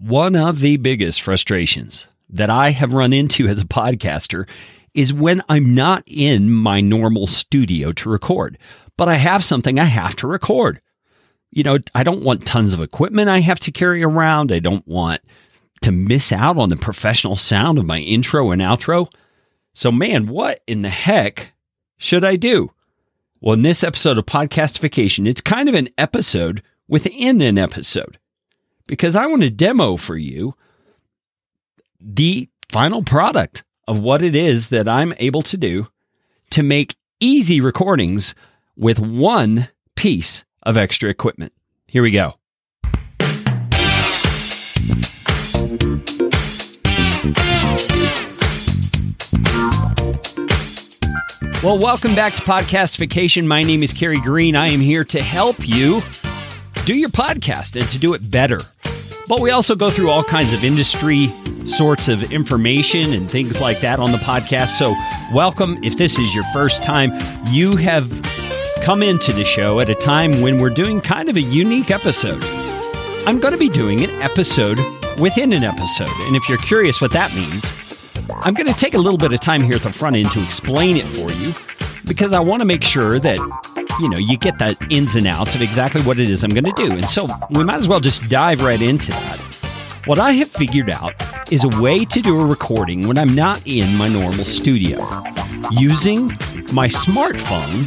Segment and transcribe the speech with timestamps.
[0.00, 4.48] One of the biggest frustrations that I have run into as a podcaster
[4.94, 8.56] is when I'm not in my normal studio to record,
[8.96, 10.80] but I have something I have to record.
[11.50, 14.52] You know, I don't want tons of equipment I have to carry around.
[14.52, 15.20] I don't want
[15.82, 19.12] to miss out on the professional sound of my intro and outro.
[19.74, 21.52] So, man, what in the heck
[21.98, 22.72] should I do?
[23.42, 28.18] Well, in this episode of Podcastification, it's kind of an episode within an episode
[28.90, 30.52] because I want to demo for you
[32.00, 35.86] the final product of what it is that I'm able to do
[36.50, 38.34] to make easy recordings
[38.76, 41.52] with one piece of extra equipment.
[41.86, 42.34] Here we go.
[51.62, 53.46] Well, welcome back to Podcastification.
[53.46, 54.56] My name is Carey Green.
[54.56, 56.00] I am here to help you
[56.86, 58.58] do your podcast and to do it better.
[59.30, 61.32] But we also go through all kinds of industry
[61.64, 64.70] sorts of information and things like that on the podcast.
[64.70, 64.92] So,
[65.32, 65.78] welcome.
[65.84, 67.12] If this is your first time,
[67.46, 68.10] you have
[68.82, 72.42] come into the show at a time when we're doing kind of a unique episode.
[73.24, 74.80] I'm going to be doing an episode
[75.20, 76.10] within an episode.
[76.22, 77.72] And if you're curious what that means,
[78.42, 80.42] I'm going to take a little bit of time here at the front end to
[80.42, 81.52] explain it for you
[82.04, 83.38] because I want to make sure that
[84.00, 86.64] you know you get the ins and outs of exactly what it is I'm going
[86.64, 86.92] to do.
[86.92, 89.40] And so we might as well just dive right into that.
[90.06, 91.14] What I have figured out
[91.52, 94.98] is a way to do a recording when I'm not in my normal studio
[95.70, 96.28] using
[96.72, 97.86] my smartphone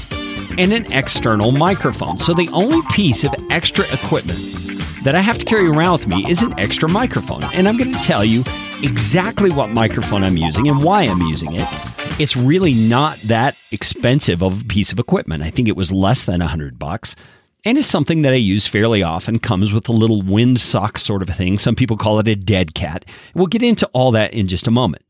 [0.59, 2.19] and an external microphone.
[2.19, 4.39] So the only piece of extra equipment
[5.03, 7.43] that I have to carry around with me is an extra microphone.
[7.53, 8.43] And I'm going to tell you
[8.83, 11.92] exactly what microphone I'm using and why I'm using it.
[12.19, 15.41] It's really not that expensive of a piece of equipment.
[15.41, 17.15] I think it was less than a hundred bucks.
[17.65, 21.29] And it's something that I use fairly often, comes with a little windsock sort of
[21.29, 21.57] a thing.
[21.57, 23.05] Some people call it a dead cat.
[23.33, 25.03] We'll get into all that in just a moment.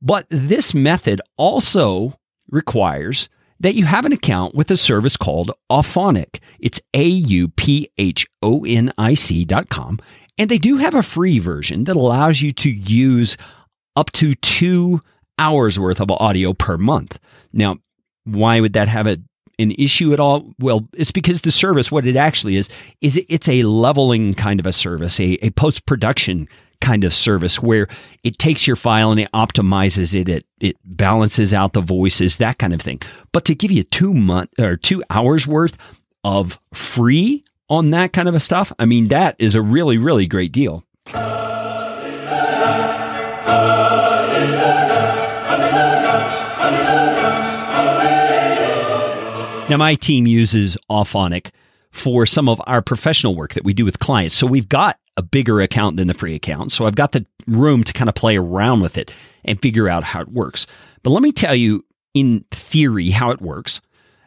[0.00, 2.18] But this method also
[2.50, 3.28] requires
[3.60, 6.40] that you have an account with a service called Auphonic.
[6.60, 9.98] It's A U P H O N I C dot com.
[10.38, 13.36] And they do have a free version that allows you to use
[13.96, 15.02] up to two
[15.38, 17.18] hours worth of audio per month.
[17.52, 17.76] Now,
[18.24, 19.18] why would that have a,
[19.58, 20.52] an issue at all?
[20.58, 22.68] Well, it's because the service, what it actually is,
[23.00, 26.48] is it's a leveling kind of a service, a, a post production
[26.80, 27.88] kind of service where
[28.22, 32.58] it takes your file and it optimizes it, it it balances out the voices, that
[32.58, 33.00] kind of thing.
[33.32, 35.76] But to give you two month or two hours worth
[36.24, 40.26] of free on that kind of a stuff, I mean, that is a really, really
[40.26, 40.84] great deal.
[49.68, 51.50] Now, my team uses Auphonic
[51.90, 54.34] for some of our professional work that we do with clients.
[54.34, 56.72] So we've got a bigger account than the free account.
[56.72, 59.12] So I've got the room to kind of play around with it
[59.44, 60.66] and figure out how it works.
[61.02, 61.84] But let me tell you
[62.14, 63.82] in theory how it works.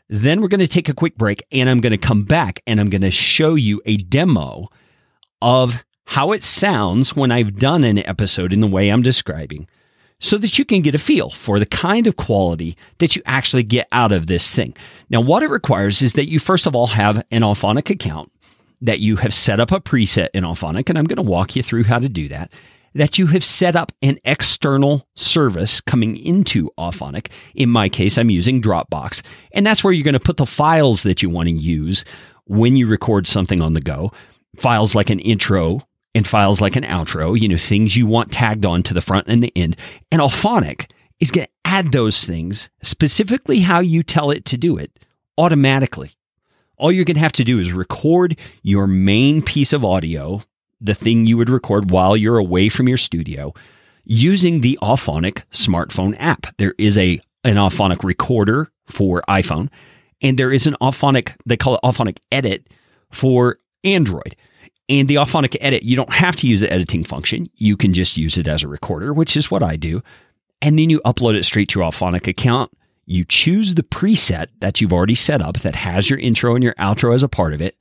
[0.10, 2.80] Then we're going to take a quick break and I'm going to come back and
[2.80, 4.68] I'm going to show you a demo
[5.42, 9.68] of how it sounds when I've done an episode in the way I'm describing
[10.22, 13.64] so that you can get a feel for the kind of quality that you actually
[13.64, 14.76] get out of this thing.
[15.10, 18.32] Now, what it requires is that you first of all have an Auphonic account,
[18.82, 21.64] that you have set up a preset in Auphonic, and I'm going to walk you
[21.64, 22.52] through how to do that
[22.94, 27.28] that you have set up an external service coming into Auphonic.
[27.56, 29.22] In my case, I'm using Dropbox,
[29.54, 32.04] and that's where you're going to put the files that you want to use
[32.46, 34.12] when you record something on the go.
[34.58, 38.66] Files like an intro and files like an outro, you know, things you want tagged
[38.66, 39.76] on to the front and the end.
[40.12, 44.78] And Auphonic is going to add those things, specifically how you tell it to do
[44.78, 45.06] it,
[45.38, 46.12] automatically.
[46.78, 50.44] All you're going to have to do is record your main piece of audio
[50.82, 53.54] the thing you would record while you're away from your studio
[54.04, 56.48] using the Auphonic smartphone app.
[56.58, 59.70] There is a an Auphonic recorder for iPhone,
[60.22, 62.68] and there is an Auphonic, they call it Auphonic Edit
[63.12, 64.36] for Android.
[64.90, 67.50] And the Auphonic Edit, you don't have to use the editing function.
[67.56, 70.02] You can just use it as a recorder, which is what I do.
[70.62, 72.72] And then you upload it straight to your Auphonic account.
[73.06, 76.76] You choose the preset that you've already set up that has your intro and your
[76.76, 77.76] outro as a part of it,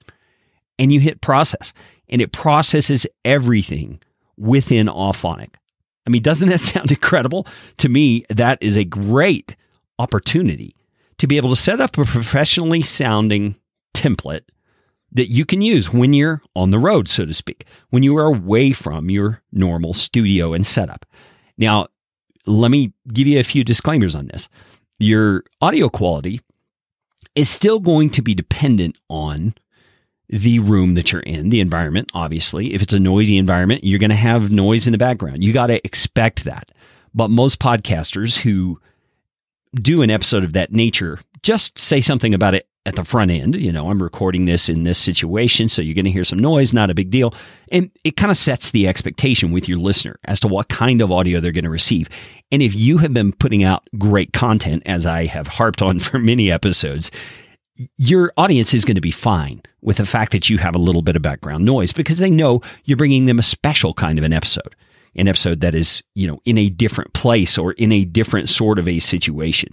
[0.79, 1.73] and you hit process
[2.09, 4.01] and it processes everything
[4.37, 5.55] within Auphonic.
[6.07, 7.47] I mean, doesn't that sound incredible?
[7.79, 9.57] To me, that is a great
[9.99, 10.75] opportunity
[11.19, 13.55] to be able to set up a professionally sounding
[13.95, 14.43] template
[15.13, 18.27] that you can use when you're on the road, so to speak, when you are
[18.27, 21.05] away from your normal studio and setup.
[21.59, 21.89] Now,
[22.47, 24.49] let me give you a few disclaimers on this.
[24.99, 26.41] Your audio quality
[27.35, 29.55] is still going to be dependent on
[30.29, 32.73] the room that you're in, the environment, obviously.
[32.73, 35.43] If it's a noisy environment, you're going to have noise in the background.
[35.43, 36.71] You got to expect that.
[37.13, 38.81] But most podcasters who
[39.75, 43.55] do an episode of that nature just say something about it at the front end.
[43.55, 46.73] You know, I'm recording this in this situation, so you're going to hear some noise,
[46.73, 47.33] not a big deal.
[47.71, 51.13] And it kind of sets the expectation with your listener as to what kind of
[51.13, 52.09] audio they're going to receive.
[52.51, 56.19] And if you have been putting out great content, as I have harped on for
[56.19, 57.13] many episodes,
[57.97, 61.03] your audience is going to be fine with the fact that you have a little
[61.03, 64.33] bit of background noise because they know you're bringing them a special kind of an
[64.33, 64.75] episode,
[65.15, 68.81] an episode that is, you know, in a different place or in a different sort
[68.81, 69.73] of a situation.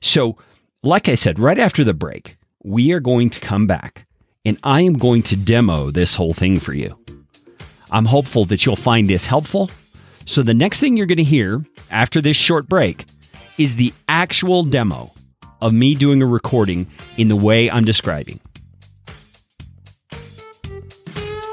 [0.00, 0.36] So,
[0.82, 4.06] like I said, right after the break, we are going to come back
[4.44, 6.98] and I am going to demo this whole thing for you.
[7.90, 9.70] I'm hopeful that you'll find this helpful.
[10.26, 13.06] So, the next thing you're going to hear after this short break
[13.56, 15.10] is the actual demo
[15.60, 18.40] of me doing a recording in the way I'm describing.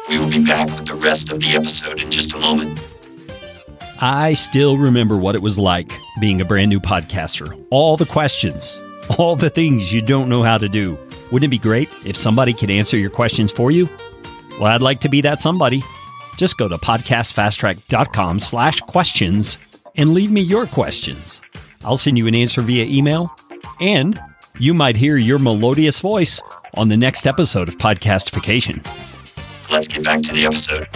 [0.10, 2.80] We will be back with the rest of the episode in just a moment.
[4.00, 7.66] I still remember what it was like being a brand new podcaster.
[7.72, 8.82] All the questions,
[9.18, 10.98] all the things you don't know how to do.
[11.32, 13.90] Wouldn't it be great if somebody could answer your questions for you?
[14.60, 15.84] Well, I'd like to be that somebody.
[16.38, 19.58] Just go to podcastfasttrack.com slash questions
[19.96, 21.42] and leave me your questions.
[21.84, 23.34] I'll send you an answer via email,
[23.80, 24.20] and
[24.60, 26.42] you might hear your melodious voice
[26.76, 28.86] on the next episode of Podcastification.
[29.72, 30.88] Let's get back to the episode.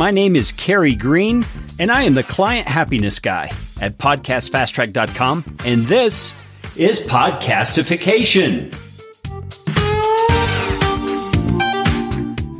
[0.00, 1.44] My name is Carey Green,
[1.78, 3.50] and I am the client happiness guy
[3.82, 6.32] at podcastfasttrack.com, and this
[6.74, 8.70] is Podcastification.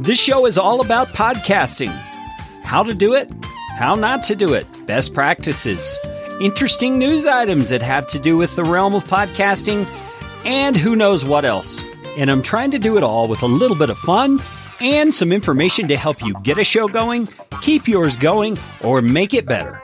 [0.04, 1.88] This show is all about podcasting
[2.62, 3.32] how to do it,
[3.78, 5.98] how not to do it, best practices,
[6.43, 9.86] interesting news items that have to do with the realm of podcasting,
[10.44, 11.82] and who knows what else.
[12.19, 14.40] And I'm trying to do it all with a little bit of fun
[14.81, 17.29] and some information to help you get a show going,
[17.62, 19.82] keep yours going, or make it better.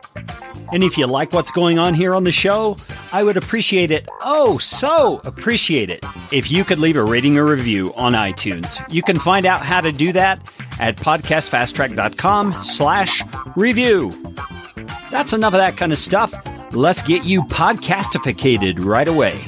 [0.72, 2.76] And if you like what's going on here on the show,
[3.12, 7.44] I would appreciate it, oh, so appreciate it, if you could leave a rating or
[7.44, 8.82] review on iTunes.
[8.92, 13.22] You can find out how to do that at podcastfasttrack.com slash
[13.56, 14.10] review.
[15.10, 16.34] That's enough of that kind of stuff.
[16.74, 19.40] Let's get you podcastificated right away.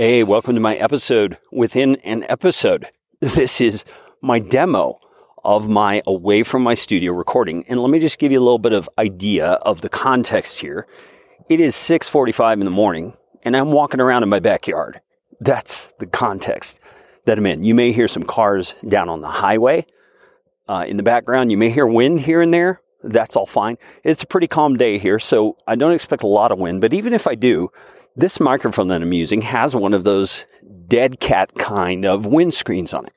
[0.00, 2.86] Hey, welcome to my episode within an episode.
[3.20, 3.84] This is
[4.22, 4.98] my demo
[5.44, 7.66] of my away from my studio recording.
[7.68, 10.86] And let me just give you a little bit of idea of the context here.
[11.50, 13.12] It is 6:45 in the morning
[13.42, 15.02] and I'm walking around in my backyard.
[15.38, 16.80] That's the context
[17.26, 17.62] that I'm in.
[17.62, 19.84] You may hear some cars down on the highway.
[20.66, 22.80] Uh, in the background, you may hear wind here and there.
[23.02, 23.76] That's all fine.
[24.02, 26.80] It's a pretty calm day here, so I don't expect a lot of wind.
[26.80, 27.70] But even if I do,
[28.16, 30.44] this microphone that I'm using has one of those
[30.86, 33.12] dead cat kind of windscreens on it.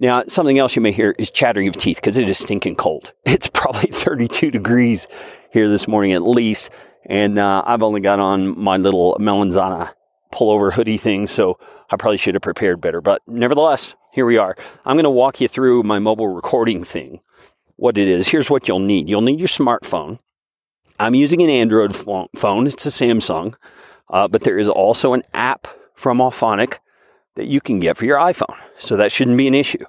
[0.00, 3.12] Now, something else you may hear is chattering of teeth because it is stinking cold.
[3.24, 5.06] It's probably 32 degrees
[5.52, 6.70] here this morning at least.
[7.06, 9.92] And uh, I've only got on my little Melanzana
[10.32, 11.58] pullover hoodie thing, so
[11.90, 13.00] I probably should have prepared better.
[13.00, 14.56] But nevertheless, here we are.
[14.84, 17.20] I'm going to walk you through my mobile recording thing.
[17.76, 18.28] What it is.
[18.28, 19.08] Here's what you'll need.
[19.08, 20.18] You'll need your smartphone.
[20.98, 22.66] I'm using an Android phone.
[22.66, 23.54] It's a Samsung.
[24.12, 26.78] Uh, but there is also an app from Auphonic
[27.34, 28.58] that you can get for your iPhone.
[28.78, 29.84] So that shouldn't be an issue.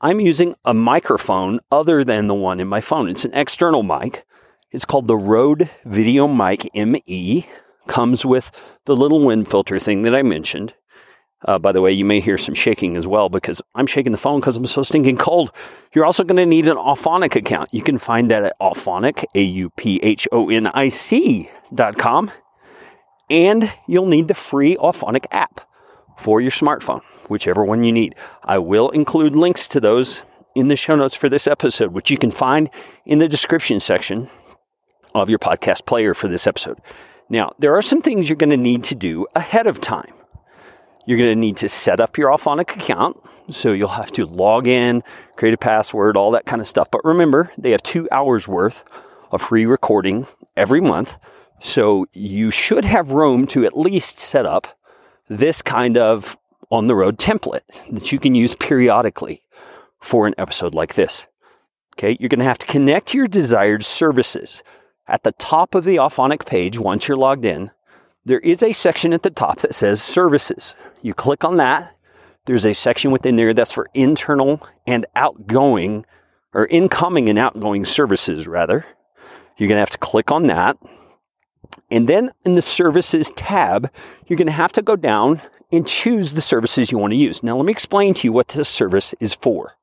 [0.00, 3.08] I'm using a microphone other than the one in my phone.
[3.08, 4.24] It's an external mic.
[4.70, 7.46] It's called the Rode Video Mic ME.
[7.86, 8.50] Comes with
[8.84, 10.74] the little wind filter thing that I mentioned.
[11.44, 14.18] Uh, by the way, you may hear some shaking as well because I'm shaking the
[14.18, 15.52] phone because I'm so stinking cold.
[15.94, 17.72] You're also going to need an Auphonic account.
[17.72, 21.96] You can find that at Auphonic, A U P H O N I C dot
[21.96, 22.30] com
[23.30, 25.60] and you'll need the free Auphonic app
[26.18, 28.14] for your smartphone, whichever one you need.
[28.44, 30.22] I will include links to those
[30.54, 32.70] in the show notes for this episode, which you can find
[33.04, 34.28] in the description section
[35.14, 36.78] of your podcast player for this episode.
[37.28, 40.12] Now, there are some things you're going to need to do ahead of time.
[41.06, 43.16] You're going to need to set up your Auphonic account.
[43.50, 45.02] So you'll have to log in,
[45.36, 46.90] create a password, all that kind of stuff.
[46.90, 48.84] But remember, they have two hours worth
[49.30, 51.18] of free recording every month
[51.60, 54.78] So you should have room to at least set up
[55.28, 56.38] this kind of
[56.70, 59.42] on the road template that you can use periodically
[60.00, 61.26] for an episode like this.
[61.94, 64.62] Okay, you're going to have to connect your desired services.
[65.08, 67.70] At the top of the Auphonic page, once you're logged in,
[68.24, 70.76] there is a section at the top that says services.
[71.02, 71.96] You click on that.
[72.44, 76.06] There's a section within there that's for internal and outgoing,
[76.52, 78.84] or incoming and outgoing services, rather.
[79.56, 80.76] You're going to have to click on that.
[81.90, 83.90] And then in the services tab,
[84.26, 85.40] you're going to have to go down
[85.72, 87.42] and choose the services you want to use.
[87.42, 89.74] Now, let me explain to you what this service is for.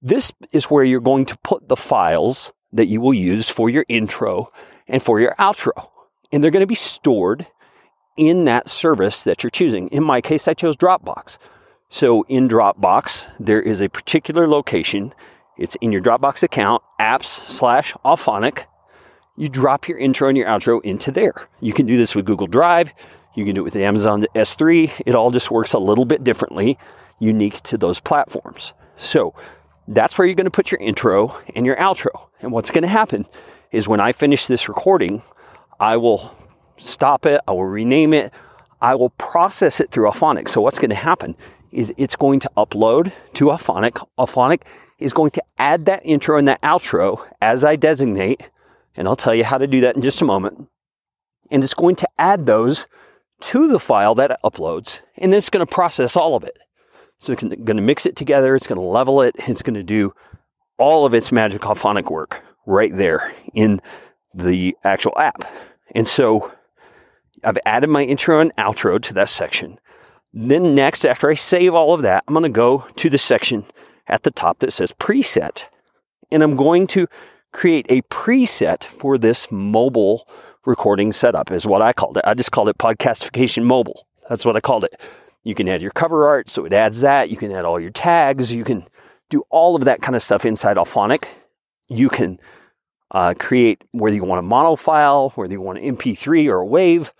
[0.00, 3.84] This is where you're going to put the files that you will use for your
[3.88, 4.52] intro
[4.86, 5.90] and for your outro.
[6.32, 7.46] And they're going to be stored
[8.16, 9.88] in that service that you're choosing.
[9.88, 11.38] In my case, I chose Dropbox.
[11.88, 15.14] So in Dropbox, there is a particular location.
[15.56, 18.66] It's in your Dropbox account, apps slash Auphonic.
[19.36, 21.34] You drop your intro and your outro into there.
[21.60, 22.92] You can do this with Google Drive.
[23.34, 25.02] You can do it with Amazon S3.
[25.06, 26.78] It all just works a little bit differently,
[27.18, 28.74] unique to those platforms.
[28.96, 29.34] So
[29.88, 32.28] that's where you're going to put your intro and your outro.
[32.40, 33.26] And what's going to happen
[33.72, 35.22] is when I finish this recording,
[35.80, 36.32] I will
[36.76, 38.32] stop it, I will rename it,
[38.80, 40.48] I will process it through Auphonic.
[40.48, 41.34] So what's going to happen
[41.72, 44.06] is it's going to upload to Auphonic.
[44.16, 44.62] Auphonic
[45.00, 48.48] is going to add that intro and that outro as I designate,
[48.96, 50.68] and I'll tell you how to do that in just a moment.
[51.50, 52.86] And it's going to add those
[53.40, 56.58] to the file that it uploads, and then it's going to process all of it.
[57.18, 59.82] So it's going to mix it together, it's going to level it, it's going to
[59.82, 60.12] do
[60.78, 63.80] all of its magic Auphonic work right there in
[64.34, 65.44] the actual app.
[65.94, 66.52] And so
[67.42, 69.78] I've added my intro and outro to that section.
[70.32, 73.64] Then next, after I save all of that, I'm going to go to the section
[74.08, 75.66] at the top that says preset.
[76.30, 77.06] And I'm going to
[77.54, 80.28] create a preset for this mobile
[80.66, 82.24] recording setup is what I called it.
[82.26, 84.06] I just called it podcastification mobile.
[84.28, 85.00] That's what I called it.
[85.44, 87.30] You can add your cover art, so it adds that.
[87.30, 88.52] You can add all your tags.
[88.52, 88.86] You can
[89.30, 91.26] do all of that kind of stuff inside Auphonic.
[91.88, 92.40] You can
[93.12, 96.66] uh, create whether you want a mono file, whether you want an MP3 or a
[96.66, 97.12] wave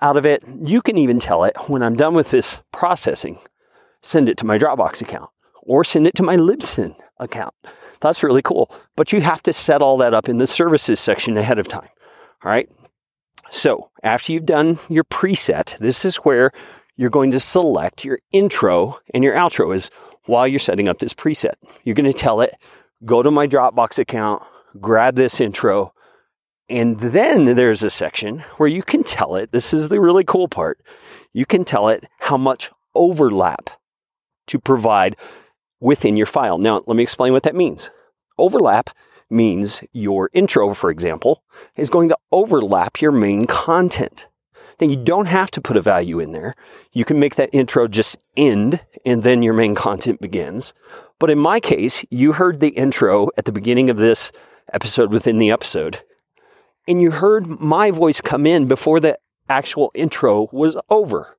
[0.00, 0.44] out of it.
[0.62, 3.38] You can even tell it when I'm done with this processing,
[4.02, 5.30] send it to my Dropbox account
[5.62, 7.54] or send it to my Libsyn account.
[8.00, 8.70] That's really cool.
[8.96, 11.88] But you have to set all that up in the services section ahead of time.
[12.42, 12.68] All right.
[13.50, 16.50] So after you've done your preset, this is where
[16.96, 19.90] you're going to select your intro and your outro is
[20.26, 21.54] while you're setting up this preset.
[21.84, 22.54] You're going to tell it,
[23.04, 24.42] go to my Dropbox account,
[24.80, 25.92] grab this intro,
[26.68, 30.46] and then there's a section where you can tell it, this is the really cool
[30.46, 30.80] part,
[31.32, 33.70] you can tell it how much overlap
[34.46, 35.16] to provide
[35.80, 36.58] within your file.
[36.58, 37.90] Now, let me explain what that means.
[38.38, 38.90] Overlap
[39.28, 41.42] means your intro, for example,
[41.76, 44.26] is going to overlap your main content.
[44.80, 46.54] Now, you don't have to put a value in there.
[46.92, 50.72] You can make that intro just end and then your main content begins.
[51.18, 54.32] But in my case, you heard the intro at the beginning of this
[54.72, 56.02] episode within the episode,
[56.88, 59.18] and you heard my voice come in before the
[59.48, 61.36] actual intro was over.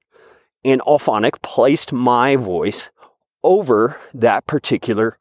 [0.63, 2.91] And Auphonic placed my voice
[3.43, 5.17] over that particular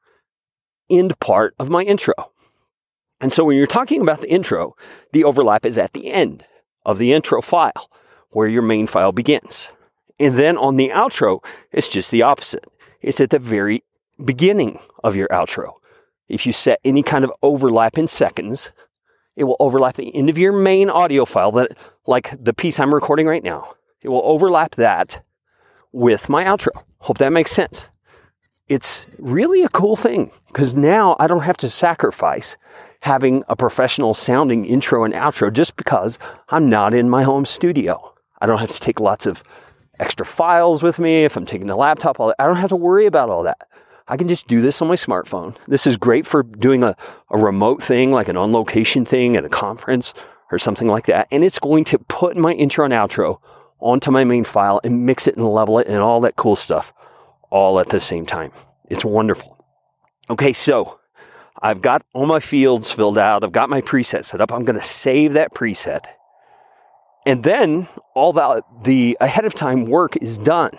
[0.89, 2.15] end part of my intro.
[3.21, 4.75] And so when you're talking about the intro,
[5.12, 6.45] the overlap is at the end
[6.85, 7.91] of the intro file
[8.31, 9.71] where your main file begins.
[10.19, 12.67] And then on the outro, it's just the opposite.
[13.00, 13.85] It's at the very
[14.23, 15.75] beginning of your outro.
[16.29, 18.73] If you set any kind of overlap in seconds,
[19.37, 22.95] it will overlap the end of your main audio file that like the piece I'm
[22.95, 23.75] recording right now.
[24.03, 25.23] It will overlap that
[25.93, 26.85] with my outro.
[26.99, 27.89] Hope that makes sense.
[28.71, 32.57] It's really a cool thing because now I don't have to sacrifice
[33.00, 38.15] having a professional sounding intro and outro just because I'm not in my home studio.
[38.41, 39.43] I don't have to take lots of
[39.99, 42.21] extra files with me if I'm taking a laptop.
[42.21, 42.37] All that.
[42.39, 43.59] I don't have to worry about all that.
[44.07, 45.57] I can just do this on my smartphone.
[45.67, 46.95] This is great for doing a,
[47.29, 50.15] a remote thing, like an on location thing at a conference
[50.53, 51.27] or something like that.
[51.33, 53.41] And it's going to put my intro and outro
[53.81, 56.93] onto my main file and mix it and level it and all that cool stuff
[57.50, 58.52] all at the same time.
[58.88, 59.64] It's wonderful.
[60.28, 61.00] Okay, so
[61.61, 63.45] I've got all my fields filled out.
[63.45, 64.52] I've got my preset set up.
[64.52, 66.07] I'm going to save that preset.
[67.26, 70.73] And then all the, the ahead of time work is done.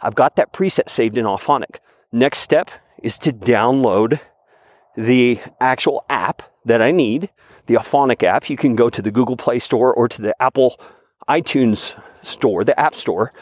[0.00, 1.78] I've got that preset saved in Auphonic.
[2.12, 2.70] Next step
[3.02, 4.20] is to download
[4.96, 7.30] the actual app that I need,
[7.66, 8.50] the Auphonic app.
[8.50, 10.78] You can go to the Google Play Store or to the Apple
[11.28, 13.32] iTunes Store, the App Store,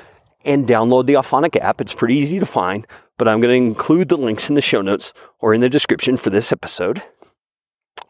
[0.44, 1.80] and download the Auphonic app.
[1.80, 2.86] It's pretty easy to find
[3.20, 6.16] but I'm going to include the links in the show notes or in the description
[6.16, 7.02] for this episode.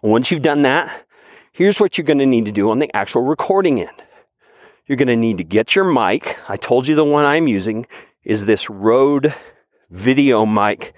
[0.03, 1.05] Once you've done that,
[1.51, 4.05] here's what you're going to need to do on the actual recording end.
[4.87, 6.39] You're going to need to get your mic.
[6.49, 7.87] I told you the one I'm using
[8.23, 9.35] is this Rode
[9.91, 10.95] video mic.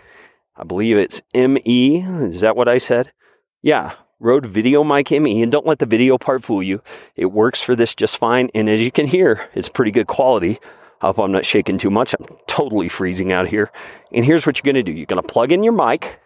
[0.57, 2.01] I believe it's ME.
[2.01, 3.15] Is that what I said?
[3.63, 5.43] Yeah, Rode Video Mic ME.
[5.43, 6.83] And don't let the video part fool you.
[7.17, 8.51] It works for this just fine.
[8.55, 10.61] And as you can hear, it's pretty good quality.
[11.03, 12.15] I hope I'm not shaking too much.
[12.15, 13.73] I'm totally freezing out here.
[14.13, 14.97] And here's what you're going to do.
[14.97, 16.21] You're going to plug in your mic.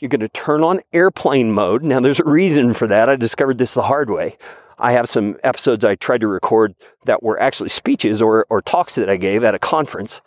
[0.00, 1.84] You're going to turn on airplane mode.
[1.84, 3.08] Now, there's a reason for that.
[3.08, 4.36] I discovered this the hard way.
[4.78, 6.74] I have some episodes I tried to record
[7.04, 10.22] that were actually speeches or, or talks that I gave at a conference.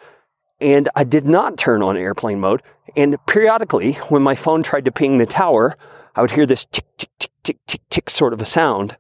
[0.62, 2.62] And I did not turn on airplane mode.
[2.96, 5.75] And periodically, when my phone tried to ping the tower,
[6.16, 8.96] I would hear this tick, tick, tick, tick, tick, tick sort of a sound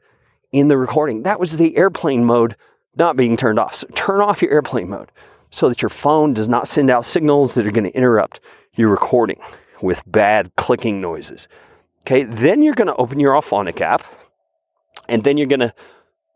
[0.51, 1.23] in the recording.
[1.23, 2.57] That was the airplane mode
[2.95, 3.75] not being turned off.
[3.75, 5.11] So turn off your airplane mode
[5.49, 8.39] so that your phone does not send out signals that are going to interrupt
[8.75, 9.39] your recording
[9.81, 11.47] with bad clicking noises.
[12.01, 14.03] Okay, then you're going to open your Auphonic app
[15.07, 15.73] and then you're going to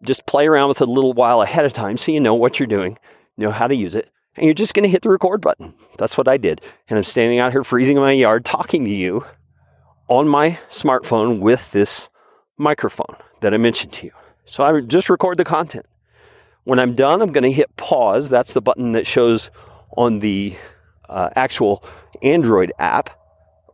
[0.03, 2.59] just play around with it a little while ahead of time so you know what
[2.59, 2.97] you're doing,
[3.37, 5.73] know how to use it, and you're just going to hit the record button.
[5.97, 6.61] That's what I did.
[6.87, 9.25] And I'm standing out here freezing in my yard talking to you
[10.07, 12.07] on my smartphone with this
[12.57, 14.11] microphone that I mentioned to you.
[14.45, 15.85] So I just record the content.
[16.67, 18.29] When I'm done, I'm going to hit pause.
[18.29, 19.51] That's the button that shows
[19.95, 20.53] on the
[21.07, 21.81] uh, actual
[22.21, 23.09] Android app.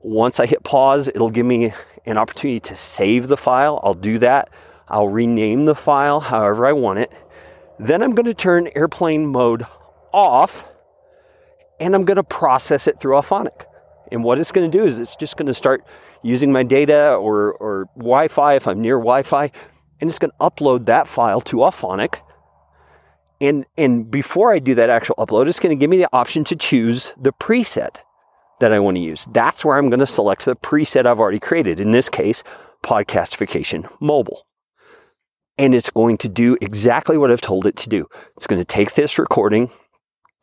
[0.03, 1.73] Once I hit pause, it'll give me
[2.05, 3.79] an opportunity to save the file.
[3.81, 4.51] I'll do that.
[4.87, 7.11] I'll rename the file however I want it.
[7.79, 9.65] Then I'm going to turn airplane mode
[10.11, 10.67] off
[11.79, 13.65] and I'm going to process it through Auphonic.
[14.11, 15.83] And what it's going to do is it's just going to start
[16.21, 19.49] using my data or, or Wi Fi if I'm near Wi Fi,
[19.99, 22.19] and it's going to upload that file to Auphonic.
[23.43, 26.45] And, and before I do that actual upload, it's going to give me the option
[26.45, 27.97] to choose the preset
[28.61, 29.25] that I want to use.
[29.33, 31.81] That's where I'm going to select the preset I've already created.
[31.81, 32.41] In this case,
[32.83, 34.47] Podcastification Mobile.
[35.57, 38.05] And it's going to do exactly what I've told it to do.
[38.37, 39.69] It's going to take this recording,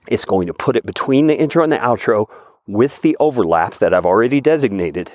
[0.06, 2.26] it's going to put it between the intro and the outro
[2.66, 5.10] with the overlap that I've already designated,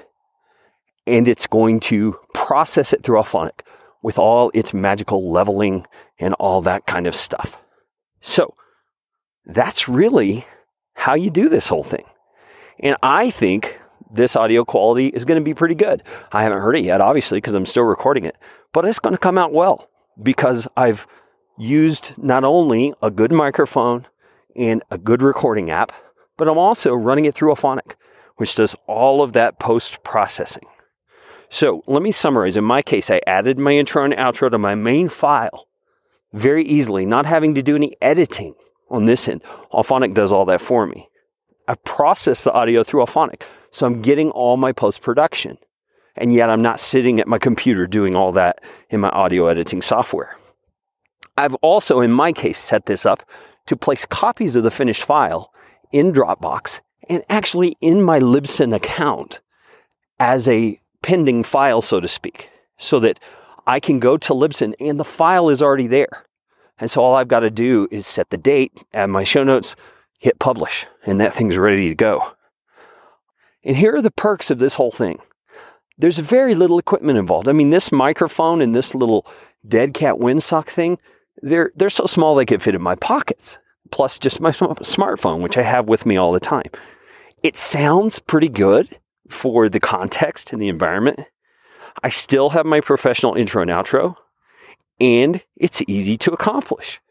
[1.06, 3.62] and it's going to process it through Auphonic
[4.02, 5.86] with all its magical leveling
[6.20, 7.62] and all that kind of stuff.
[8.22, 8.56] So
[9.46, 10.46] that's really
[10.96, 12.06] how you do this whole thing.
[12.80, 13.80] And I think
[14.12, 16.04] this audio quality is going to be pretty good.
[16.32, 18.38] I haven't heard it yet, obviously, because I'm still recording it,
[18.74, 19.90] but it's going to come out well
[20.22, 21.08] because I've
[21.58, 24.08] used not only a good microphone
[24.56, 25.92] and a good recording app,
[26.38, 27.96] but I'm also running it through Auphonic,
[28.38, 30.66] which does all of that post processing.
[31.50, 32.58] So let me summarize.
[32.58, 35.68] In my case, I added my intro and outro to my main file
[36.36, 38.54] very easily, not having to do any editing
[38.90, 39.42] on this end.
[39.72, 41.08] Auphonic does all that for me.
[41.68, 43.42] I process the audio through Auphonic.
[43.72, 45.58] so I'm getting all my post production.
[46.16, 49.82] And yet I'm not sitting at my computer doing all that in my audio editing
[49.82, 50.38] software.
[51.36, 53.24] I've also, in my case, set this up
[53.66, 55.52] to place copies of the finished file
[55.92, 59.42] in Dropbox and actually in my Libsyn account
[60.20, 63.20] as a pending file, so to speak, so that
[63.68, 66.26] I can go to Libsyn and the file is already there.
[66.78, 69.76] And so all I've got to do is set the date, add my show notes,
[70.20, 72.34] hit publish, and that thing's ready to go.
[73.64, 75.20] And here are the perks of this whole thing.
[75.98, 77.48] There's very little equipment involved.
[77.48, 79.26] I mean, this microphone and this little
[79.66, 81.00] dead cat windsock thing,
[81.42, 83.58] they're, they're so small they could fit in my pockets,
[83.92, 86.70] plus just my smartphone, which I have with me all the time.
[87.42, 89.00] It sounds pretty good
[89.30, 91.22] for the context and the environment.
[92.04, 94.16] I still have my professional intro and outro,
[95.00, 97.02] and it's easy to accomplish.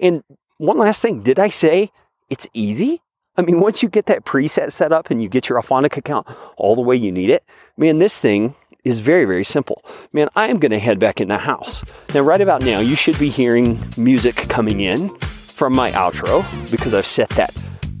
[0.00, 0.22] And
[0.58, 1.90] one last thing, did I say
[2.30, 3.02] it's easy?
[3.36, 6.26] I mean, once you get that preset set up and you get your Auphonic account
[6.56, 7.44] all the way you need it,
[7.76, 8.54] man, this thing
[8.84, 9.84] is very, very simple.
[10.12, 11.84] Man, I am going to head back in the house.
[12.14, 16.94] Now, right about now, you should be hearing music coming in from my outro because
[16.94, 17.52] I've set that,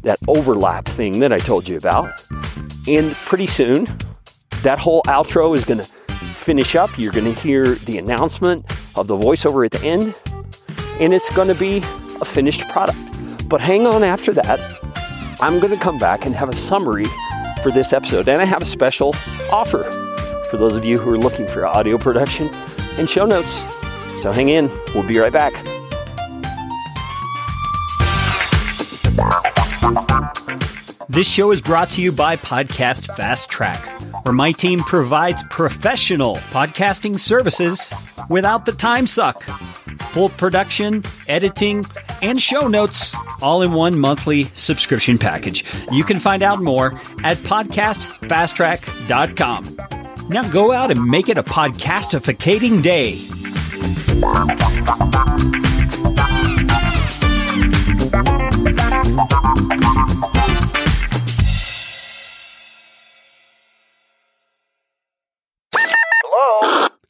[0.02, 2.24] that overlap thing that I told you about.
[2.88, 3.88] And pretty soon,
[4.66, 6.90] that whole outro is going to finish up.
[6.98, 8.64] You're going to hear the announcement
[8.96, 10.12] of the voiceover at the end,
[11.00, 11.76] and it's going to be
[12.20, 12.98] a finished product.
[13.48, 14.58] But hang on after that.
[15.40, 17.04] I'm going to come back and have a summary
[17.62, 19.14] for this episode, and I have a special
[19.52, 19.84] offer
[20.50, 22.50] for those of you who are looking for audio production
[22.98, 23.64] and show notes.
[24.20, 25.52] So hang in, we'll be right back.
[31.08, 33.80] This show is brought to you by Podcast Fast Track,
[34.26, 37.94] where my team provides professional podcasting services
[38.28, 39.40] without the time suck.
[40.10, 41.84] Full production, editing,
[42.22, 45.64] and show notes all in one monthly subscription package.
[45.92, 46.86] You can find out more
[47.22, 50.28] at podcastfasttrack.com.
[50.28, 53.20] Now go out and make it a podcastificating day.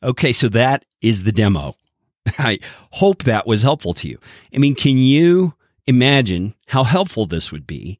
[0.06, 1.76] Okay, so that is the demo.
[2.38, 2.60] I
[2.92, 4.18] hope that was helpful to you.
[4.54, 5.54] I mean, can you
[5.88, 7.98] imagine how helpful this would be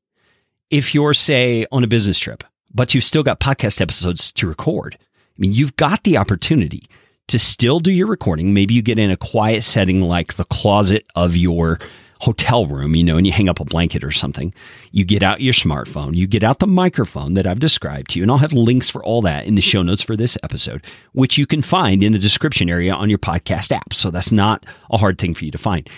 [0.70, 4.96] if you're, say, on a business trip, but you've still got podcast episodes to record?
[5.00, 6.84] I mean, you've got the opportunity
[7.26, 8.54] to still do your recording.
[8.54, 11.80] Maybe you get in a quiet setting like the closet of your
[12.20, 14.54] hotel room, you know, and you hang up a blanket or something.
[14.92, 18.22] You get out your smartphone, you get out the microphone that I've described to you,
[18.24, 21.38] and I'll have links for all that in the show notes for this episode, which
[21.38, 23.92] you can find in the description area on your podcast app.
[23.92, 25.88] So that's not a hard thing for you to find.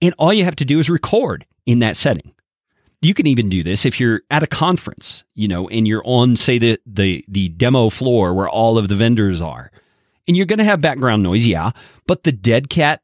[0.00, 2.32] And all you have to do is record in that setting.
[3.00, 6.36] You can even do this if you're at a conference, you know, and you're on,
[6.36, 9.70] say, the the the demo floor where all of the vendors are.
[10.26, 11.72] And you're going to have background noise, yeah,
[12.06, 13.02] but the dead cat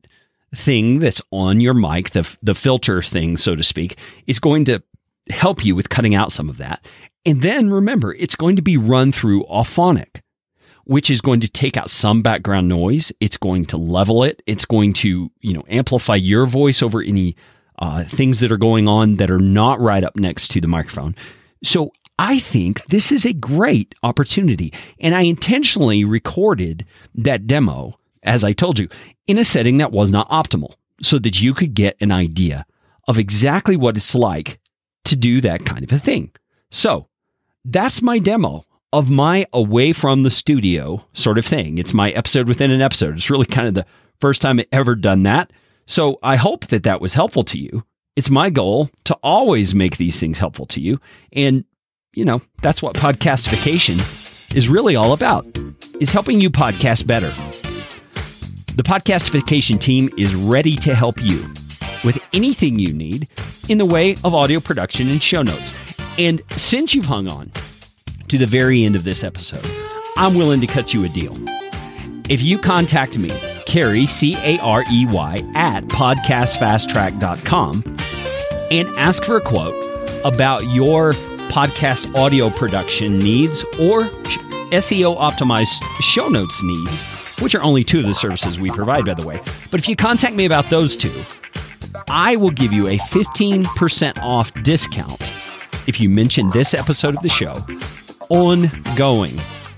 [0.54, 4.82] thing that's on your mic, the the filter thing, so to speak, is going to
[5.30, 6.84] help you with cutting out some of that.
[7.24, 10.22] And then remember, it's going to be run through Auphonic,
[10.84, 13.12] which is going to take out some background noise.
[13.20, 14.42] It's going to level it.
[14.46, 17.36] It's going to you know amplify your voice over any
[17.78, 21.14] uh, things that are going on that are not right up next to the microphone.
[21.62, 24.74] So I think this is a great opportunity.
[24.98, 26.84] And I intentionally recorded
[27.14, 28.88] that demo as I told you,
[29.26, 32.66] in a setting that was not optimal so that you could get an idea
[33.08, 34.58] of exactly what it's like
[35.04, 36.30] to do that kind of a thing.
[36.70, 37.08] So
[37.64, 41.78] that's my demo of my away from the studio sort of thing.
[41.78, 43.16] It's my episode within an episode.
[43.16, 43.86] It's really kind of the
[44.20, 45.52] first time I ever done that.
[45.86, 47.84] So I hope that that was helpful to you.
[48.16, 51.00] It's my goal to always make these things helpful to you.
[51.32, 51.64] And,
[52.12, 53.98] you know, that's what podcastification
[54.54, 55.46] is really all about,
[56.00, 57.32] is helping you podcast better.
[58.80, 61.46] The Podcastification team is ready to help you
[62.02, 63.28] with anything you need
[63.68, 65.78] in the way of audio production and show notes.
[66.18, 67.52] And since you've hung on
[68.28, 69.66] to the very end of this episode,
[70.16, 71.36] I'm willing to cut you a deal.
[72.30, 73.28] If you contact me,
[73.66, 77.84] Carey, C A R E Y, at podcastfasttrack.com
[78.70, 79.84] and ask for a quote
[80.24, 81.12] about your
[81.52, 84.08] podcast audio production needs or
[84.70, 87.04] SEO optimized show notes needs,
[87.40, 89.40] which are only two of the services we provide, by the way.
[89.70, 91.12] But if you contact me about those two,
[92.08, 95.20] I will give you a 15% off discount
[95.86, 97.54] if you mention this episode of the show
[98.28, 99.36] ongoing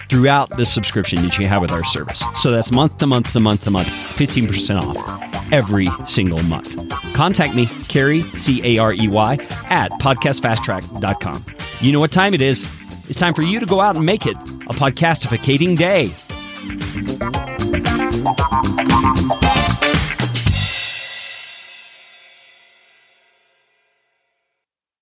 [0.08, 2.22] throughout the subscription that you have with our service.
[2.40, 6.76] So that's month to month to month to month, 15% off every single month.
[7.14, 9.34] Contact me, Carey, C A R E Y,
[9.70, 11.44] at podcastfasttrack.com.
[11.80, 12.68] You know what time it is.
[13.08, 14.36] It's time for you to go out and make it
[14.68, 16.12] a podcastificating day.